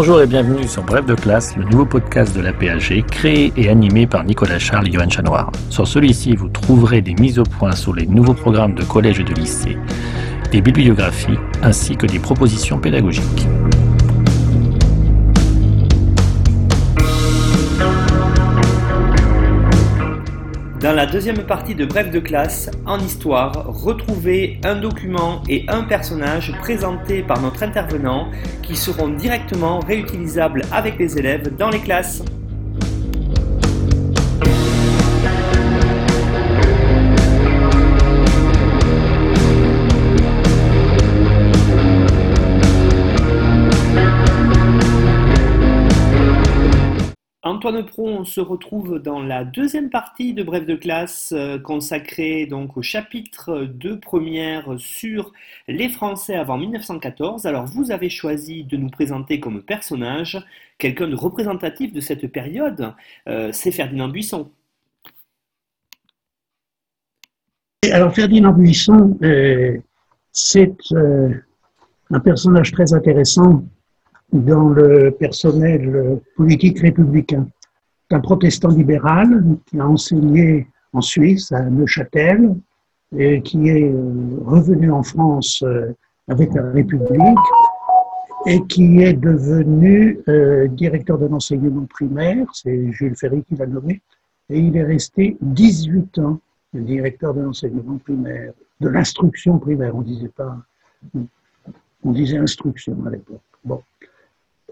[0.00, 3.68] Bonjour et bienvenue sur Bref de classe, le nouveau podcast de la PAG, créé et
[3.68, 5.50] animé par Nicolas Charles et Johan Chanoir.
[5.70, 9.24] Sur celui-ci, vous trouverez des mises au point sur les nouveaux programmes de collège et
[9.24, 9.76] de lycée,
[10.52, 13.48] des bibliographies ainsi que des propositions pédagogiques.
[20.98, 26.52] La deuxième partie de Bref de classe, en histoire, retrouvez un document et un personnage
[26.58, 28.26] présentés par notre intervenant
[28.64, 32.24] qui seront directement réutilisables avec les élèves dans les classes.
[47.48, 52.44] Antoine Pro, on se retrouve dans la deuxième partie de Bref de classe euh, consacrée
[52.44, 55.32] donc au chapitre de première sur
[55.66, 57.46] les Français avant 1914.
[57.46, 60.44] Alors vous avez choisi de nous présenter comme personnage
[60.76, 62.92] quelqu'un de représentatif de cette période,
[63.28, 64.50] euh, c'est Ferdinand Buisson.
[67.90, 69.78] Alors Ferdinand Buisson, euh,
[70.32, 70.76] c'est
[72.10, 73.64] un personnage très intéressant
[74.32, 77.46] dans le personnel politique républicain.
[78.08, 82.54] C'est un protestant libéral qui a enseigné en Suisse, à Neuchâtel,
[83.16, 85.92] et qui est euh, revenu en France euh,
[86.28, 87.38] avec la République
[88.46, 94.00] et qui est devenu euh, directeur de l'enseignement primaire, c'est Jules Ferry qui l'a nommé,
[94.50, 96.40] et il est resté 18 ans
[96.74, 100.56] directeur de l'enseignement primaire, de l'instruction primaire, on disait pas,
[102.04, 103.40] on disait instruction à l'époque.
[103.64, 103.82] Bon.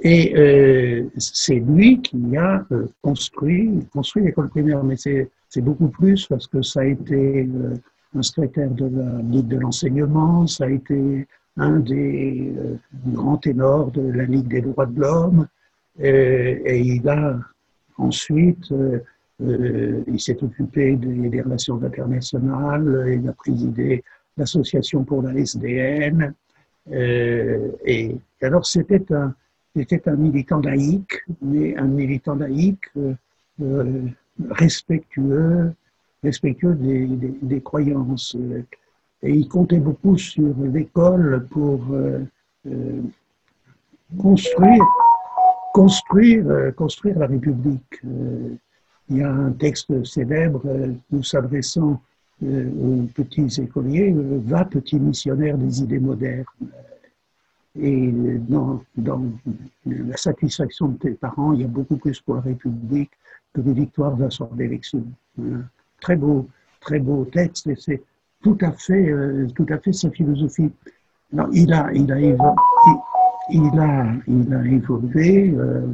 [0.03, 5.31] Et euh, c'est lui qui a euh, construit, construit l'école primaire, mais c'est
[5.63, 7.75] beaucoup plus parce que ça a été euh,
[8.15, 11.27] un secrétaire de la Ligue de l'enseignement, ça a été
[11.57, 12.53] un des
[13.07, 15.47] grands ténors de la Ligue des droits de l'homme,
[15.99, 17.39] et il a
[17.97, 18.71] ensuite,
[19.41, 24.05] il s'est occupé des, des, relations internationales, il a présidé
[24.37, 26.35] l'association pour la SDN,
[26.93, 29.35] et alors c'était un
[29.77, 33.15] était un militant laïque, mais un militant laïque euh,
[33.63, 34.03] euh,
[34.51, 35.73] respectueux,
[36.23, 38.37] respectueux des, croyances.
[39.23, 42.25] Et il comptait beaucoup sur l'école pour euh,
[44.19, 44.85] construire,
[45.73, 48.01] construire, construire la République.
[49.09, 50.63] il y a un texte célèbre
[51.11, 52.01] nous s'adressant
[52.43, 56.45] aux petits écoliers, Va petit missionnaire des idées modernes.
[57.79, 58.11] Et
[58.49, 58.83] dans,
[59.85, 63.11] la satisfaction de tes parents, il y a beaucoup plus pour la République
[63.53, 65.05] que des victoires d'un soir d'élection.
[66.01, 66.49] Très beau,
[66.81, 68.03] très beau texte, et c'est
[68.43, 70.71] tout à fait, euh, tout à fait sa philosophie.
[71.33, 72.55] Il a, il a, évolué,
[73.51, 75.55] il, a, il a évolué.
[75.57, 75.93] Euh,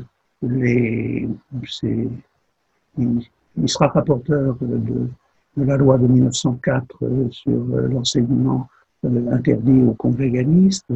[2.99, 5.09] il, sera rapporteur de,
[5.57, 8.69] de, la loi de 1904 euh, sur l'enseignement
[9.05, 10.93] interdit aux congréganistes.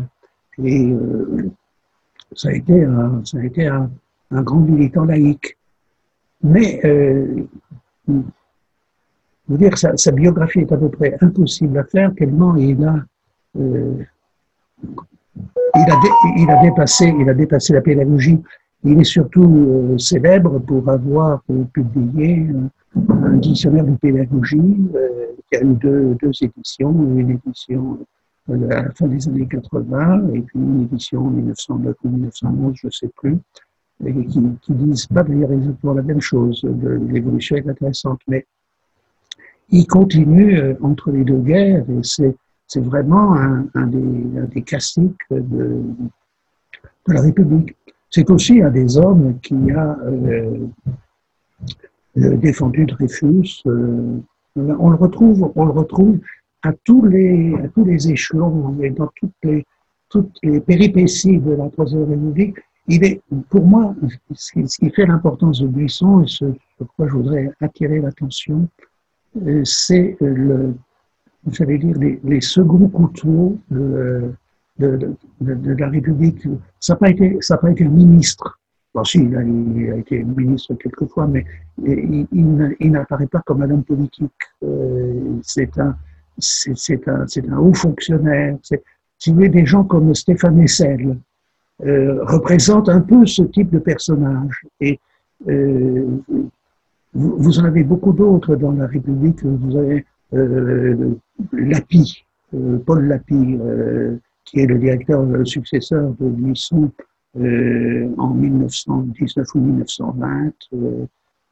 [0.65, 1.51] Et euh,
[2.35, 3.91] ça a été un, ça a été un,
[4.31, 5.57] grand militant laïque.
[6.43, 7.45] Mais, euh,
[8.09, 12.97] vous dire, sa, biographie est à peu près impossible à faire tellement il a,
[13.59, 13.95] euh,
[15.75, 18.43] il a, dépassé, il a dépassé la pédagogie.
[18.85, 21.43] Il est surtout célèbre pour avoir
[21.73, 22.47] publié
[22.97, 24.77] un dictionnaire de pédagogie
[25.51, 27.99] qui a eu deux, deux éditions, une édition
[28.49, 32.87] à la fin des années 80, et puis une édition en 1909 ou 1911, je
[32.87, 33.39] ne sais plus,
[34.05, 36.65] qui, qui disent pas d'ailleurs exactement la même chose.
[37.09, 38.47] L'évolution est intéressante, mais
[39.71, 45.83] il continue euh, entre les deux guerres, et c'est vraiment un, des, classiques de,
[47.09, 47.77] la République.
[48.11, 50.67] C'est aussi un des hommes qui a euh,
[52.19, 53.63] euh défendu Dreyfus.
[53.67, 56.19] On le retrouve, on le retrouve
[56.67, 59.65] à tous les, à tous les échelons et dans toutes les,
[60.09, 62.59] toutes les péripéties de la Troisième République,
[62.89, 63.21] il est,
[63.51, 63.95] pour moi,
[64.35, 66.45] ce qui fait l'importance de Buisson et ce
[66.77, 68.69] sur quoi je voudrais attirer l'attention,
[69.47, 70.75] euh, c'est le,
[71.51, 74.33] j'allais dire, les, les seconds couteaux de,
[74.79, 76.47] de, de, la République.
[76.81, 78.59] Ça n'a pas été, ça pas été ministre.
[78.95, 81.45] Bon, si, il a, il a, été ministre quelquefois, mais
[81.85, 84.33] il, il, n'apparaît pas comme un homme politique.
[84.63, 85.97] Euh, c'est un,
[86.39, 88.57] c'est un, haut fonctionnaire.
[89.19, 91.17] Si vous voulez, des gens comme Stéphane Hessel
[91.85, 94.63] euh, représentent un peu ce type de personnage.
[94.81, 94.99] Et
[95.49, 96.07] euh,
[97.13, 99.43] vous, en avez beaucoup d'autres dans la République.
[99.45, 100.05] Vous avez
[100.35, 101.15] euh,
[101.53, 102.25] Lapie,
[102.55, 103.59] euh, Paul Lapie,
[104.45, 106.91] qui est le directeur, le successeur de Buisson
[107.35, 110.53] en 1919 ou 1920.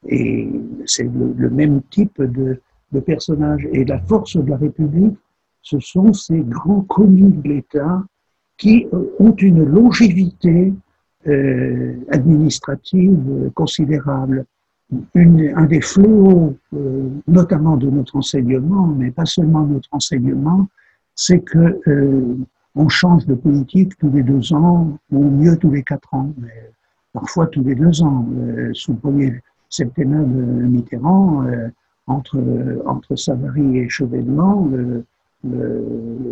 [0.09, 0.49] et
[0.87, 2.59] c'est le, même type de,
[2.95, 3.69] de personnage.
[3.73, 5.19] Et la force de la République,
[5.61, 8.03] ce sont ces grands commis de l'État
[8.57, 8.87] qui
[9.19, 10.73] ont une longévité
[11.27, 14.45] euh, administrative considérable.
[15.15, 20.69] Une, un des fléaux, euh, notamment de notre enseignement, mais pas seulement notre enseignement,
[21.15, 22.37] c'est que euh,
[22.75, 26.71] on change de politique tous les deux ans, ou mieux tous les quatre ans, mais
[27.13, 28.29] parfois tous les deux ans.
[28.73, 29.41] sous le premier
[29.71, 30.43] septennat de
[30.73, 31.45] Mitterrand,
[32.07, 32.39] entre,
[32.87, 35.05] entre Savary et Chevènement, le,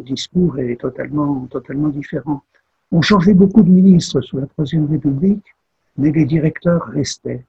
[0.05, 2.43] discours est totalement, totalement différent.
[2.91, 5.45] On changeait beaucoup de ministres sous la Troisième République,
[5.99, 7.45] mais les directeurs restaient.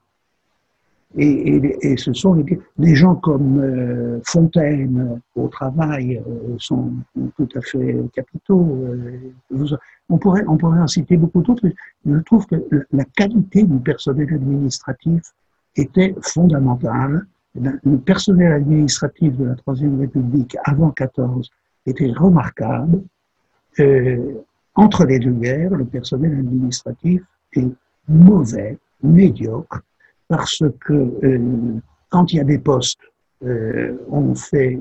[1.16, 2.36] Et, et, ce sont
[2.78, 6.92] des, gens comme euh, Fontaine au travail euh, sont
[7.38, 8.80] tout à fait capitaux.
[8.84, 9.70] Euh,
[10.10, 11.70] on, pourrait, on pourrait en citer beaucoup d'autres.
[12.06, 12.56] Je trouve que
[12.92, 15.22] la qualité du personnel administratif
[15.76, 21.50] était fondamentale le personnel administratif de la Troisième République avant 14
[21.86, 23.02] était remarquable.
[23.80, 24.42] Euh,
[24.76, 27.22] entre les deux guerres, le personnel administratif
[27.54, 27.68] est
[28.08, 29.82] mauvais, médiocre,
[30.28, 31.80] parce que euh,
[32.10, 33.00] quand il y a des postes,
[33.44, 34.80] euh, on fait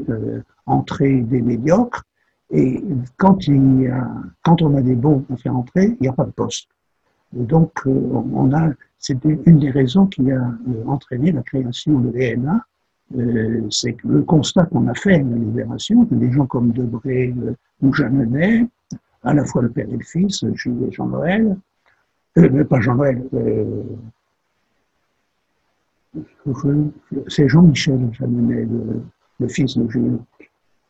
[0.67, 2.05] entrer des médiocres,
[2.51, 2.83] et
[3.17, 4.09] quand, il y a,
[4.43, 6.69] quand on a des bons, on fait entrer, il n'y a pas de poste.
[7.33, 12.17] Donc, euh, on a c'était une des raisons qui a euh, entraîné la création de
[12.17, 12.65] l'ENA.
[13.19, 17.35] Euh, c'est le constat qu'on a fait à la libération, que des gens comme Debré
[17.83, 18.65] ou Jeannenet,
[19.25, 21.57] à la fois le père et le fils, Jules et Jean-Noël,
[22.39, 23.25] euh, pas Jean-Noël,
[27.27, 29.03] c'est Jean-Michel Jeannenet, le,
[29.41, 30.21] le, fils de Jules,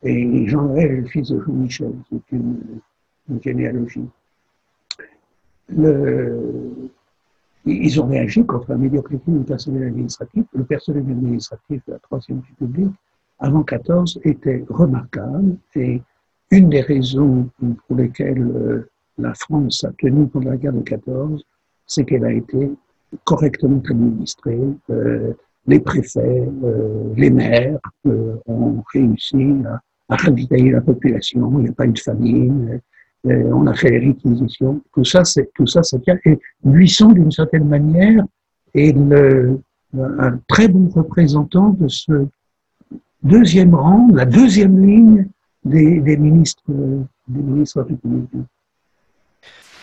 [0.03, 2.83] et Jean-Noël le fils de Jean-Michel, c'est une
[3.41, 4.07] généalogie.
[7.65, 10.45] Ils ont réagi contre la médiocrité du personnel administratif.
[10.53, 12.93] Le personnel administratif de la Troisième République,
[13.39, 16.03] avant 14, était remarquable et
[16.51, 21.43] une des raisons pour lesquelles euh, la France a tenu pendant la guerre de 14,
[21.87, 22.71] c'est qu'elle a été
[23.25, 24.61] correctement administrée.
[24.91, 25.33] Euh,
[25.67, 31.53] les préfets, euh, les maires ont réussi à, à ravitailler la population.
[31.59, 32.81] Il n'y a pas eu de famine.
[33.25, 36.17] On a fait les réquisitions, tout ça, c'est tout ça, c'est bien.
[36.25, 38.25] Et Buisson, d'une certaine manière,
[38.75, 39.61] est le,
[39.97, 42.27] un très bon représentant de ce
[43.23, 45.29] deuxième rang, la deuxième ligne
[45.65, 46.65] des, des ministres,
[47.29, 48.47] des ministres républicains.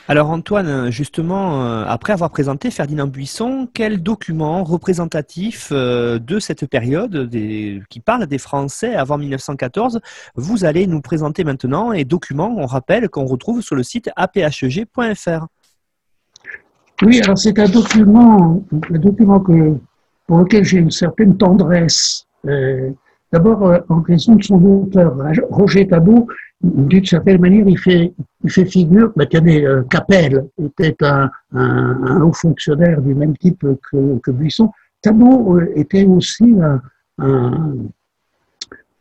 [0.09, 6.65] Alors Antoine, justement, euh, après avoir présenté Ferdinand Buisson, quel document représentatif euh, de cette
[6.65, 7.29] période
[7.91, 9.99] qui parle des Français avant 1914
[10.33, 15.45] vous allez nous présenter maintenant et document, on rappelle, qu'on retrouve sur le site aphg.fr
[17.03, 18.63] Oui, alors c'est un document,
[20.25, 22.25] pour lequel j'ai une certaine tendresse.
[22.47, 22.89] Euh,
[23.31, 25.15] d'abord, en raison de son auteur,
[25.51, 26.27] Roger Tabou,
[26.61, 28.13] d'une certaine manière, il fait,
[28.43, 31.29] il fait figure, bah, tenez, euh, Capel était un,
[32.21, 34.71] haut fonctionnaire du même type que, Buisson.
[35.01, 36.81] Tabot euh, était aussi un,
[37.19, 37.75] un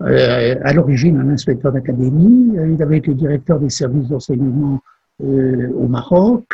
[0.01, 2.53] euh, à l'origine un inspecteur d'académie.
[2.55, 4.81] Il avait été directeur des services d'enseignement
[5.25, 6.45] euh, au Maroc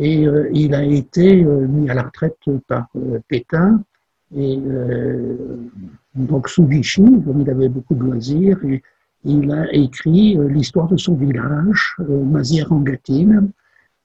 [0.00, 2.86] et il a été mis à la retraite par
[3.26, 3.82] Pétain.
[4.36, 4.56] Et
[6.14, 8.80] donc sous Vichy, comme il avait beaucoup de loisirs, et,
[9.24, 13.50] il a écrit euh, l'histoire de son village, euh, Mazières-en-Gâtine.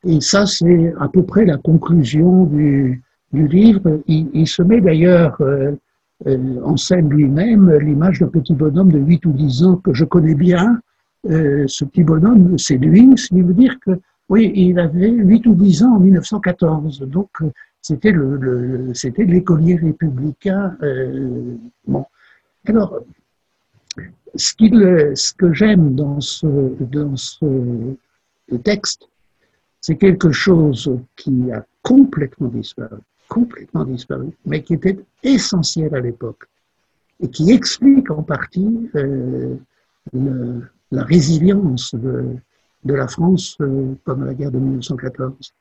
[0.06, 4.02] Et ça, c'est à peu près la conclusion du, livre.
[4.08, 5.72] Il, se met d'ailleurs euh,
[6.64, 10.36] en scène lui-même l'image d'un petit bonhomme de 8 ou 10 ans que je connais
[10.36, 10.80] bien.
[11.26, 13.92] ce petit bonhomme, c'est lui, ce qui veut dire que,
[14.30, 17.00] oui, il avait 8 ou 10 ans en 1914.
[17.08, 17.30] Donc,
[17.82, 20.76] c'était le, l'écolier républicain.
[21.88, 22.06] bon.
[22.68, 23.00] Alors,
[24.36, 26.48] ce, que j'aime dans ce,
[28.64, 29.08] texte,
[29.82, 32.98] c'est quelque chose qui a complètement disparu,
[33.28, 36.48] complètement disparu, mais qui était essentiel à l'époque
[37.20, 39.56] et qui explique en partie euh,
[40.92, 42.38] la résilience de,
[42.86, 45.54] la France euh, pendant la guerre de 1914.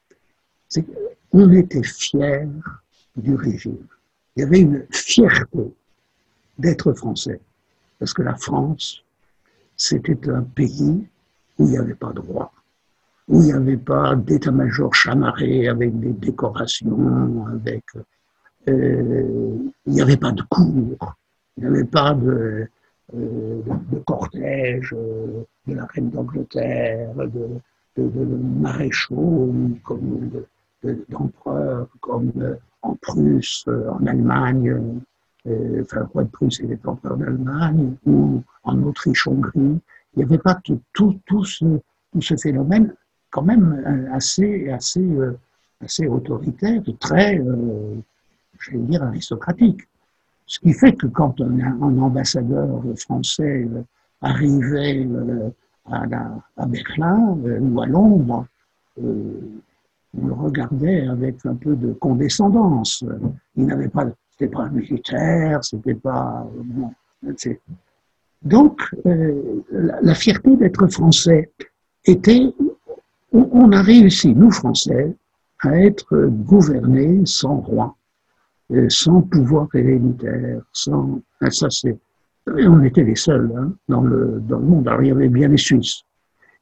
[0.68, 0.84] C'est
[1.30, 2.48] qu'on était fiers
[3.16, 3.86] du régime.
[4.36, 5.72] Il y avait une fierté
[6.58, 7.40] d'être français.
[8.02, 9.04] Parce que la France,
[9.76, 11.06] c'était un pays
[11.56, 12.50] où il n'y avait pas de roi,
[13.28, 17.84] où il n'y avait pas d'état-major chamarré avec des décorations, avec,
[18.66, 19.56] euh,
[19.86, 21.14] il n'y avait pas de cour,
[21.56, 22.68] il n'y avait pas de,
[23.14, 27.60] euh, de cortège euh, de la reine d'Angleterre, de,
[28.58, 29.54] maréchaux,
[29.84, 30.28] comme
[31.08, 32.32] d'empereurs, comme
[32.82, 34.98] en Prusse, en Allemagne,
[35.46, 39.80] enfin, le roi de Prusse était empereur d'Allemagne, ou en Autriche-Hongrie.
[40.14, 42.94] Il n'y avait pas tout, tout, ce, phénomène
[43.30, 45.08] quand même assez, assez,
[45.80, 47.40] assez autoritaire, très,
[48.70, 49.80] vais dire, aristocratique.
[50.46, 53.68] Ce qui fait que quand un, ambassadeur français
[54.20, 55.08] arrivait
[55.90, 56.04] à,
[56.56, 58.46] à Berlin euh, ou à Londres,
[59.02, 59.40] euh,
[60.16, 63.04] on le regardait avec un peu de condescendance.
[63.56, 64.06] Il n'avait pas,
[64.42, 66.46] c'était pas militaire, c'était pas.
[66.64, 66.90] Bon,
[68.42, 71.52] donc, euh, la, fierté d'être français
[72.04, 72.52] était,
[73.32, 75.14] on, a réussi, nous Français,
[75.60, 77.94] à être gouvernés sans roi,
[78.88, 81.20] sans pouvoir héréditaire, sans.
[81.50, 81.96] Ça, c'est
[82.48, 84.88] on était les seuls hein, dans, le, dans le monde.
[84.88, 86.02] Alors il y avait bien les Suisses,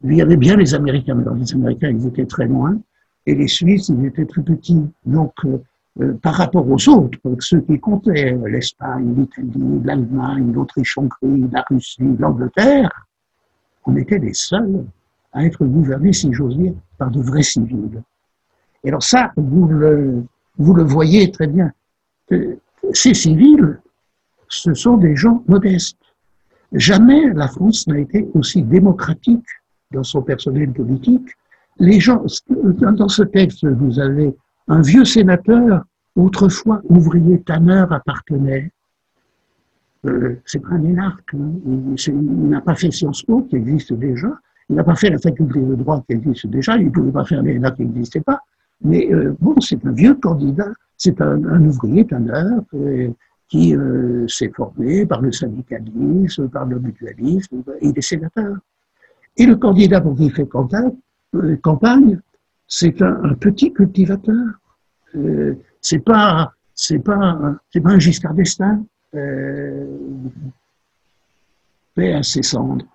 [0.04, 2.78] il y avait bien les Américains, mais les Américains, ils étaient très loin,
[3.24, 4.86] et les Suisses, ils étaient très petits.
[5.06, 5.56] Donc, euh,
[6.00, 13.06] euh, par rapport aux autres, ceux qui comptaient, l'Espagne, l'Italie, l'Allemagne, l'Autriche-Hongrie, la Russie, l'Angleterre,
[13.86, 14.84] on était les seuls
[15.32, 18.02] à être gouvernés, si j'ose dire, par de vrais civils.
[18.84, 20.24] Et alors ça, vous le,
[20.58, 21.72] vous le voyez très bien.
[22.92, 23.80] Ces civils,
[24.48, 25.98] ce sont des gens modestes.
[26.72, 29.46] Jamais la France n'a été aussi démocratique
[29.92, 31.28] dans son personnel politique.
[31.78, 34.36] Les gens, dans ce texte, vous avez
[34.68, 35.84] un vieux sénateur,
[36.16, 38.70] autrefois ouvrier tanneur appartenait.
[40.06, 41.52] Euh, c'est pas un énarque, hein.
[41.66, 44.28] il, n'a pas fait Sciences Po, qui existe déjà,
[44.70, 47.24] il n'a pas fait la faculté de droit qui existe déjà, il ne pouvait pas
[47.24, 48.40] faire l'ENA qui n'existait pas,
[48.82, 53.10] mais euh, bon, c'est un vieux candidat, c'est un, ouvrier tanneur, euh,
[53.48, 53.74] qui
[54.28, 58.56] s'est formé par le syndicalisme, par le mutualisme, il est sénateur.
[59.36, 62.20] Et le candidat pour qui il fait campagne,
[62.70, 64.46] c'est un, petit cultivateur.
[65.16, 67.38] Euh, c'est pas, c'est pas,
[67.70, 68.82] c'est pas un Giscard d'Estaing.
[69.14, 69.84] Euh,
[71.98, 72.86] à ses cendres.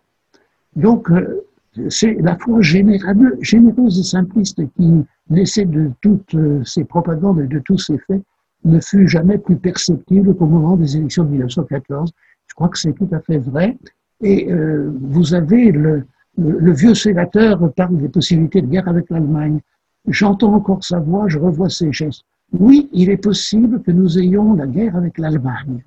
[0.75, 1.45] Donc, euh,
[1.89, 7.77] c'est la foi généreuse et simpliste qui naissait de toutes ces propagandes et de tous
[7.77, 8.23] ces faits
[8.63, 12.11] ne fut jamais plus perceptible qu'au moment des élections de 1914.
[12.47, 13.77] Je crois que c'est tout à fait vrai.
[14.21, 16.05] Et euh, vous avez le,
[16.37, 19.61] le, vieux sénateur parle des possibilités de guerre avec l'Allemagne.
[20.07, 22.23] J'entends encore sa voix, je revois ses gestes.
[22.51, 25.83] Oui, il est possible que nous ayons la guerre avec l'Allemagne.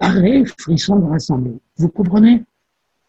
[0.00, 1.58] Arrêt, frisson de l'Assemblée.
[1.76, 2.44] Vous comprenez?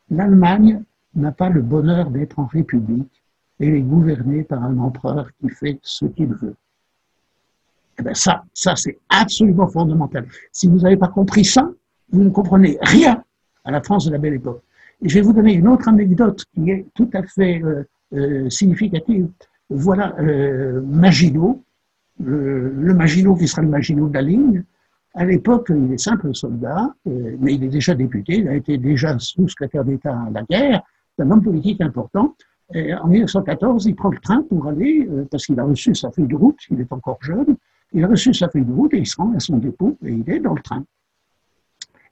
[0.10, 0.82] L'Allemagne
[1.16, 3.22] n'a pas le bonheur d'être en République.
[3.60, 6.56] Elle est gouvernée par un empereur qui fait ce qu'il veut.
[8.00, 10.26] Eh bien ça, ça c'est absolument fondamental.
[10.52, 11.70] Si vous n'avez pas compris ça,
[12.12, 13.22] vous ne comprenez rien
[13.66, 14.64] à la France de la belle époque.
[15.02, 19.30] Je vais vous donner une autre anecdote qui est tout à fait euh, euh, significative.
[19.70, 21.64] Voilà euh, Maginot,
[22.20, 24.64] le, Maginot qui sera le Maginot de la ligne.
[25.16, 29.18] À l'époque, il est simple soldat, mais il est déjà député, il a été déjà
[29.18, 30.84] sous-secrétaire d'État à la guerre,
[31.16, 32.36] c'est un homme politique important.
[32.76, 36.36] En 1914, il prend le train pour aller, parce qu'il a reçu sa feuille de
[36.36, 37.58] route, il est encore jeune,
[37.94, 40.12] il a reçu sa feuille de route et il se rend à son dépôt et
[40.12, 40.84] il est dans le train.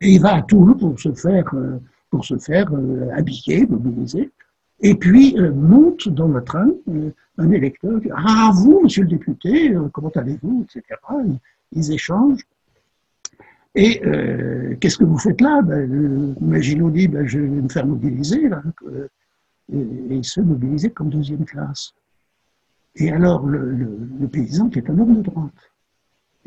[0.02, 4.32] Et il va à Toul pour se faire, euh, pour se faire euh, habiller, mobiliser.
[4.80, 6.70] Et puis euh, monte dans le train
[7.38, 10.84] un électeur dit Ah, vous, monsieur le député, comment allez-vous etc.
[11.72, 12.46] Ils, échangent.
[13.76, 14.02] Et
[14.80, 15.62] qu'est-ce que vous faites là?
[15.62, 18.50] Ben, Maginot dit ben, Je vais me faire mobiliser.
[18.50, 18.64] Là.
[19.72, 21.94] Et, et il se mobiliser comme deuxième classe.
[23.00, 25.72] Et alors, le, paysan, qui est un homme de droite,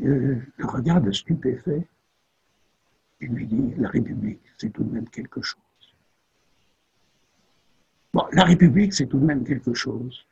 [0.01, 1.87] euh, le regarde stupéfait
[3.29, 5.59] dit La République, c'est tout de même quelque chose.
[8.13, 10.25] Bon, la République, c'est tout de même quelque chose.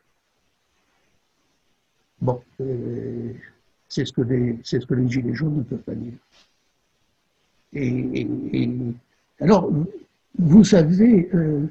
[2.21, 3.33] Bon, euh,
[3.87, 6.17] c'est ce, que les, ce que les Gilets jaunes ne peuvent pas dire.
[7.73, 8.27] Et,
[9.39, 9.71] alors,
[10.37, 11.65] vous savez, euh,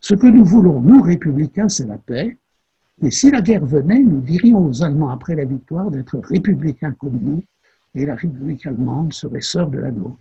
[0.00, 2.36] ce que nous voulons, nous républicains, c'est la paix.
[3.00, 7.18] Mais si la guerre venait, nous dirions aux Allemands après la victoire d'être républicains comme
[7.20, 7.42] nous,
[7.96, 10.18] et la République allemande serait sœur de la nôtre.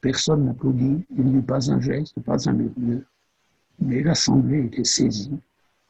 [0.00, 3.02] Personne n'applaudit, il n'y eut pas un geste, pas un murmure.
[3.80, 5.38] Mais l'Assemblée était saisie.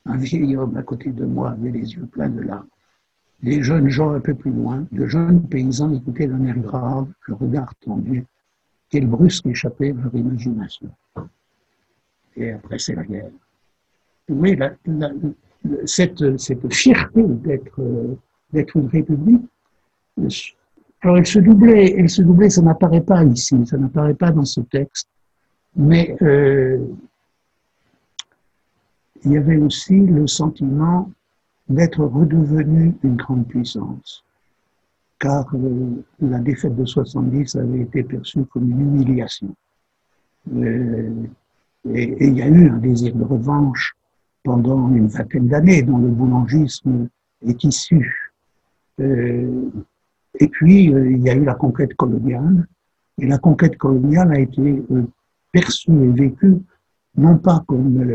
[0.05, 2.69] Un vieil homme à côté de moi avait les yeux pleins de larmes.
[3.43, 7.35] Les jeunes gens un peu plus loin, de jeunes paysans écoutaient d'un air grave, le
[7.35, 8.25] regard tendu.
[8.91, 10.91] Quel brusque échappait leur imagination.
[12.37, 13.31] Et après, c'est la guerre.
[14.29, 14.59] Oui,
[15.85, 17.81] cette, cette fierté d'être
[18.53, 19.47] d'être une république,
[21.01, 24.45] alors elle se doublait, elle se doublait, ça n'apparaît pas ici, ça n'apparaît pas dans
[24.45, 25.09] ce texte,
[25.77, 26.79] mais euh,
[29.25, 31.11] il y avait aussi le sentiment
[31.69, 34.25] d'être redevenu une grande puissance,
[35.21, 39.55] car euh, la défaite de 70 avait été perçue comme une humiliation.
[40.53, 41.11] Euh,
[41.93, 43.95] et, il y a eu un désir de revanche
[44.43, 47.09] pendant une vingtaine d'années dont le boulangisme
[47.47, 48.33] est issu.
[50.41, 52.67] Euh, et puis, il y a eu la conquête coloniale,
[53.21, 54.83] et la conquête coloniale a été
[55.53, 56.59] perçue et vécue
[57.17, 58.07] non pas comme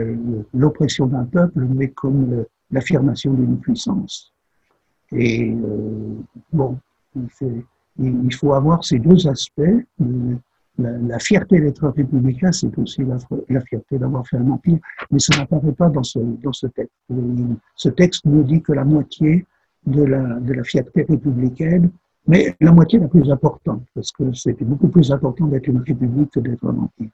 [0.54, 4.34] l'oppression d'un peuple, mais comme l'affirmation d'une puissance.
[5.12, 6.16] Et euh,
[6.52, 6.80] bon,
[8.00, 9.62] il faut avoir ces deux aspects.
[10.80, 14.80] La, fierté d'être républicain, c'est aussi la, fierté d'avoir fait un empire,
[15.12, 16.20] mais ça n'apparaît pas dans ce,
[16.68, 16.94] texte.
[17.76, 19.46] Ce texte ne dit que la moitié
[19.86, 21.92] de la fierté républicaine,
[22.28, 26.32] mais la moitié la plus importante, parce que c'était beaucoup plus important d'être une république
[26.32, 27.10] que d'être un empire.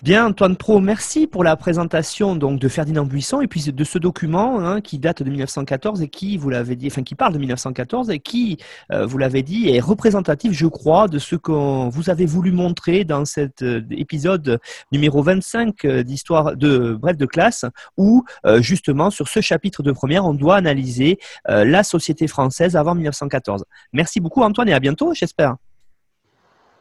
[0.00, 3.98] Bien, Antoine Pro, merci pour la présentation donc de Ferdinand Buisson et puis de ce
[3.98, 7.38] document hein, qui date de 1914 et qui, vous l'avez dit, enfin qui parle de
[7.38, 8.58] 1914 et qui,
[8.92, 11.50] euh, vous l'avez dit, est représentatif, je crois, de ce que
[11.90, 14.60] vous avez voulu montrer dans cet euh, épisode
[14.92, 17.64] numéro 25 euh, d'histoire de Bref de classe,
[17.96, 18.24] où
[18.60, 23.64] justement sur ce chapitre de première, on doit analyser la société française avant 1914.
[23.92, 25.56] Merci beaucoup, Antoine, et à bientôt, j'espère.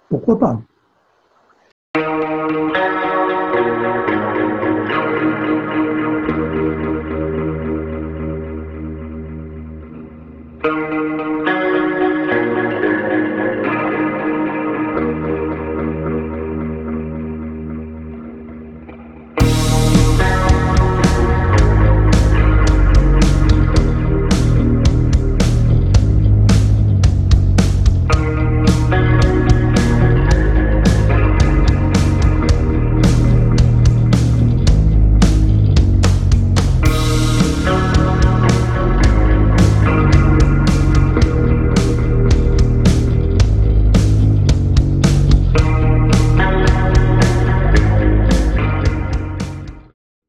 [0.10, 0.62] Pourquoi pas?
[1.98, 2.58] Música